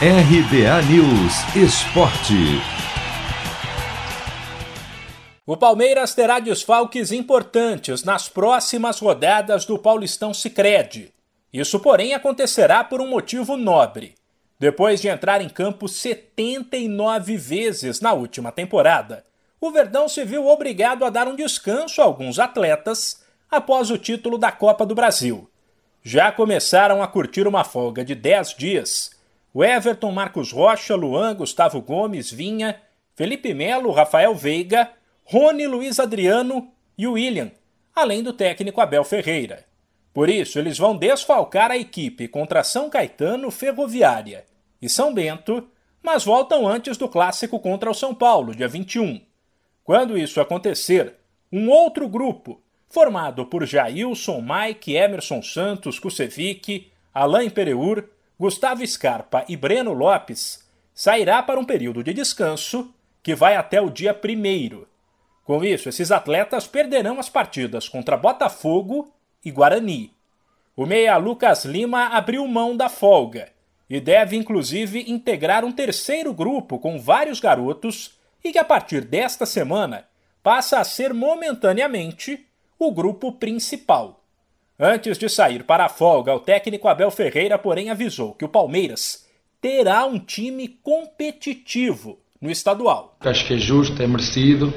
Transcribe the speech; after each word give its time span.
RBA 0.00 0.82
News 0.82 1.56
Esporte. 1.56 2.62
O 5.44 5.56
Palmeiras 5.56 6.14
terá 6.14 6.38
desfalques 6.38 7.10
importantes 7.10 8.04
nas 8.04 8.28
próximas 8.28 9.00
rodadas 9.00 9.64
do 9.64 9.76
Paulistão 9.76 10.32
Sicredi. 10.32 11.12
Isso, 11.52 11.80
porém, 11.80 12.14
acontecerá 12.14 12.84
por 12.84 13.00
um 13.00 13.08
motivo 13.08 13.56
nobre. 13.56 14.14
Depois 14.56 15.00
de 15.00 15.08
entrar 15.08 15.40
em 15.40 15.48
campo 15.48 15.88
79 15.88 17.36
vezes 17.36 18.00
na 18.00 18.12
última 18.12 18.52
temporada, 18.52 19.24
o 19.60 19.72
Verdão 19.72 20.08
se 20.08 20.24
viu 20.24 20.46
obrigado 20.46 21.04
a 21.04 21.10
dar 21.10 21.26
um 21.26 21.34
descanso 21.34 22.00
a 22.00 22.04
alguns 22.04 22.38
atletas 22.38 23.24
após 23.50 23.90
o 23.90 23.98
título 23.98 24.38
da 24.38 24.52
Copa 24.52 24.86
do 24.86 24.94
Brasil. 24.94 25.50
Já 26.04 26.30
começaram 26.30 27.02
a 27.02 27.08
curtir 27.08 27.48
uma 27.48 27.64
folga 27.64 28.04
de 28.04 28.14
10 28.14 28.54
dias 28.54 29.17
o 29.52 29.64
Everton, 29.64 30.12
Marcos 30.12 30.52
Rocha, 30.52 30.94
Luan, 30.94 31.34
Gustavo 31.34 31.80
Gomes, 31.80 32.30
Vinha, 32.30 32.80
Felipe 33.14 33.52
Melo, 33.54 33.90
Rafael 33.90 34.34
Veiga, 34.34 34.90
Rony 35.24 35.66
Luiz 35.66 35.98
Adriano 35.98 36.70
e 36.96 37.06
William, 37.06 37.50
além 37.94 38.22
do 38.22 38.32
técnico 38.32 38.80
Abel 38.80 39.04
Ferreira. 39.04 39.64
Por 40.12 40.28
isso, 40.28 40.58
eles 40.58 40.78
vão 40.78 40.96
desfalcar 40.96 41.70
a 41.70 41.76
equipe 41.76 42.28
contra 42.28 42.64
São 42.64 42.88
Caetano, 42.88 43.50
Ferroviária 43.50 44.44
e 44.80 44.88
São 44.88 45.12
Bento, 45.12 45.68
mas 46.02 46.24
voltam 46.24 46.66
antes 46.66 46.96
do 46.96 47.08
clássico 47.08 47.58
contra 47.60 47.90
o 47.90 47.94
São 47.94 48.14
Paulo, 48.14 48.54
dia 48.54 48.68
21. 48.68 49.20
Quando 49.84 50.18
isso 50.18 50.40
acontecer, 50.40 51.14
um 51.52 51.70
outro 51.70 52.08
grupo, 52.08 52.60
formado 52.88 53.46
por 53.46 53.66
Jailson, 53.66 54.40
Mike, 54.42 54.94
Emerson 54.94 55.42
Santos, 55.42 55.98
Kusevic, 55.98 56.90
Alain 57.12 57.50
Pereur, 57.50 58.04
Gustavo 58.38 58.86
Scarpa 58.86 59.44
e 59.48 59.56
Breno 59.56 59.92
Lopes 59.92 60.64
sairá 60.94 61.42
para 61.42 61.58
um 61.58 61.64
período 61.64 62.04
de 62.04 62.14
descanso 62.14 62.94
que 63.20 63.34
vai 63.34 63.56
até 63.56 63.80
o 63.80 63.90
dia 63.90 64.14
1. 64.14 64.86
Com 65.42 65.64
isso, 65.64 65.88
esses 65.88 66.12
atletas 66.12 66.68
perderão 66.68 67.18
as 67.18 67.28
partidas 67.28 67.88
contra 67.88 68.16
Botafogo 68.16 69.12
e 69.44 69.50
Guarani. 69.50 70.12
O 70.76 70.86
meia 70.86 71.16
Lucas 71.16 71.64
Lima 71.64 72.10
abriu 72.10 72.46
mão 72.46 72.76
da 72.76 72.88
folga 72.88 73.50
e 73.90 73.98
deve 73.98 74.36
inclusive 74.36 75.10
integrar 75.10 75.64
um 75.64 75.72
terceiro 75.72 76.32
grupo 76.32 76.78
com 76.78 76.96
vários 76.96 77.40
garotos 77.40 78.16
e 78.44 78.52
que 78.52 78.58
a 78.58 78.64
partir 78.64 79.00
desta 79.04 79.46
semana 79.46 80.06
passa 80.44 80.78
a 80.78 80.84
ser 80.84 81.12
momentaneamente 81.12 82.46
o 82.78 82.92
grupo 82.92 83.32
principal. 83.32 84.22
Antes 84.80 85.18
de 85.18 85.28
sair 85.28 85.64
para 85.64 85.86
a 85.86 85.88
folga, 85.88 86.32
o 86.32 86.38
técnico 86.38 86.86
Abel 86.86 87.10
Ferreira, 87.10 87.58
porém, 87.58 87.90
avisou 87.90 88.32
que 88.32 88.44
o 88.44 88.48
Palmeiras 88.48 89.26
terá 89.60 90.06
um 90.06 90.20
time 90.20 90.68
competitivo 90.68 92.16
no 92.40 92.48
estadual. 92.48 93.16
Acho 93.18 93.44
que 93.44 93.54
é 93.54 93.58
justo, 93.58 94.00
é 94.00 94.06
merecido, 94.06 94.72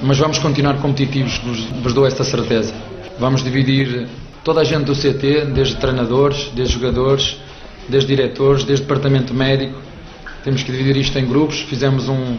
mas 0.00 0.16
vamos 0.16 0.38
continuar 0.38 0.80
competitivos, 0.80 1.36
vos, 1.82 1.92
dou 1.92 2.06
esta 2.06 2.24
certeza. 2.24 2.74
Vamos 3.18 3.44
dividir 3.44 4.08
toda 4.42 4.62
a 4.62 4.64
gente 4.64 4.86
do 4.86 4.94
CT, 4.94 5.52
desde 5.52 5.76
treinadores, 5.76 6.48
desde 6.54 6.72
jogadores, 6.72 7.36
desde 7.86 8.08
diretores, 8.08 8.64
desde 8.64 8.86
departamento 8.86 9.34
médico. 9.34 9.82
Temos 10.42 10.62
que 10.62 10.72
dividir 10.72 10.96
isto 10.96 11.18
em 11.18 11.26
grupos. 11.26 11.60
Fizemos 11.60 12.08
um, 12.08 12.38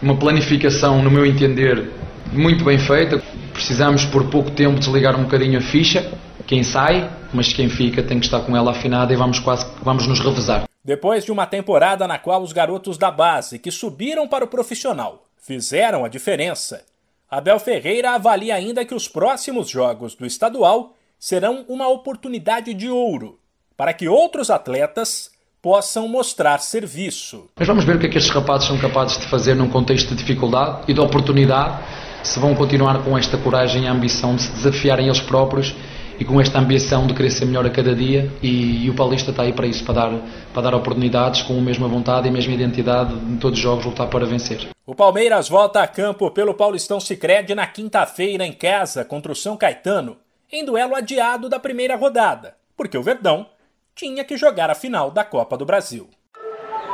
uma 0.00 0.16
planificação, 0.16 1.02
no 1.02 1.10
meu 1.10 1.26
entender, 1.26 1.90
muito 2.32 2.64
bem 2.64 2.78
feita. 2.78 3.22
Precisamos, 3.60 4.06
por 4.06 4.30
pouco 4.30 4.50
tempo, 4.50 4.78
desligar 4.78 5.14
um 5.20 5.24
bocadinho 5.24 5.58
a 5.58 5.60
ficha. 5.60 6.10
Quem 6.46 6.62
sai, 6.62 7.10
mas 7.30 7.52
quem 7.52 7.68
fica 7.68 8.02
tem 8.02 8.18
que 8.18 8.24
estar 8.24 8.40
com 8.40 8.56
ela 8.56 8.70
afinada 8.70 9.12
e 9.12 9.16
vamos 9.16 9.38
quase 9.38 9.66
vamos 9.82 10.06
nos 10.06 10.18
revezar. 10.18 10.64
Depois 10.82 11.26
de 11.26 11.30
uma 11.30 11.44
temporada 11.44 12.08
na 12.08 12.18
qual 12.18 12.42
os 12.42 12.54
garotos 12.54 12.96
da 12.96 13.10
base, 13.10 13.58
que 13.58 13.70
subiram 13.70 14.26
para 14.26 14.46
o 14.46 14.48
profissional, 14.48 15.26
fizeram 15.36 16.06
a 16.06 16.08
diferença, 16.08 16.82
Abel 17.30 17.60
Ferreira 17.60 18.12
avalia 18.12 18.54
ainda 18.54 18.82
que 18.82 18.94
os 18.94 19.06
próximos 19.06 19.68
jogos 19.68 20.14
do 20.14 20.24
estadual 20.24 20.94
serão 21.18 21.66
uma 21.68 21.86
oportunidade 21.86 22.72
de 22.72 22.88
ouro 22.88 23.38
para 23.76 23.92
que 23.92 24.08
outros 24.08 24.48
atletas 24.48 25.30
possam 25.60 26.08
mostrar 26.08 26.60
serviço. 26.60 27.50
Mas 27.58 27.68
vamos 27.68 27.84
ver 27.84 27.96
o 27.96 27.98
que 27.98 28.06
é 28.06 28.08
que 28.08 28.16
estes 28.16 28.34
rapazes 28.34 28.66
são 28.66 28.78
capazes 28.78 29.18
de 29.18 29.28
fazer 29.28 29.54
num 29.54 29.68
contexto 29.68 30.08
de 30.08 30.16
dificuldade 30.16 30.84
e 30.88 30.94
de 30.94 31.00
oportunidade 31.00 32.09
se 32.22 32.38
vão 32.38 32.54
continuar 32.54 33.02
com 33.02 33.16
esta 33.16 33.36
coragem 33.38 33.84
e 33.84 33.86
ambição 33.86 34.36
de 34.36 34.42
se 34.42 34.52
desafiarem 34.52 35.06
eles 35.06 35.20
próprios 35.20 35.74
e 36.18 36.24
com 36.24 36.38
esta 36.38 36.58
ambição 36.58 37.06
de 37.06 37.14
querer 37.14 37.30
ser 37.30 37.46
melhor 37.46 37.64
a 37.64 37.70
cada 37.70 37.94
dia 37.94 38.30
e, 38.42 38.84
e, 38.84 38.90
o 38.90 38.94
Paulista 38.94 39.30
está 39.30 39.42
aí 39.42 39.54
para 39.54 39.66
isso, 39.66 39.82
para 39.84 39.94
dar, 39.94 40.20
para 40.52 40.62
dar 40.62 40.74
oportunidades 40.74 41.40
com 41.42 41.58
a 41.58 41.62
mesma 41.62 41.88
vontade 41.88 42.26
e 42.26 42.28
a 42.28 42.32
mesma 42.32 42.52
identidade 42.52 43.14
em 43.14 43.38
todos 43.38 43.58
os 43.58 43.62
jogos 43.62 43.86
lutar 43.86 44.06
para 44.08 44.26
vencer. 44.26 44.68
O 44.86 44.94
Palmeiras 44.94 45.48
volta 45.48 45.80
a 45.80 45.88
campo 45.88 46.30
pelo 46.30 46.52
Paulistão 46.52 47.00
Sicredi 47.00 47.54
na 47.54 47.66
quinta-feira 47.66 48.44
em 48.44 48.52
casa 48.52 49.02
contra 49.02 49.32
o 49.32 49.36
São 49.36 49.56
Caetano, 49.56 50.18
em 50.52 50.62
duelo 50.62 50.94
adiado 50.94 51.48
da 51.48 51.58
primeira 51.58 51.96
rodada, 51.96 52.54
porque 52.76 52.98
o 52.98 53.02
Verdão 53.02 53.46
tinha 53.94 54.22
que 54.22 54.36
jogar 54.36 54.68
a 54.68 54.74
final 54.74 55.10
da 55.10 55.24
Copa 55.24 55.56
do 55.56 55.64
Brasil. 55.64 56.08